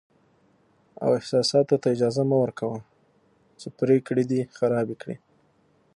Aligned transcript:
او 1.03 1.09
احساساتو 1.19 1.75
ته 1.81 1.87
اجازه 1.95 2.21
مه 2.29 2.37
ورکوه 2.43 2.79
چې 3.59 3.67
پرېکړې 3.79 4.23
دې 4.31 4.41
خرابې 4.57 4.95
کړي. 5.01 5.15